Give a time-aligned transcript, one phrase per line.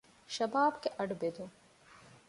[0.35, 1.53] ޝަބާބްގެ އަޑު ބެދުން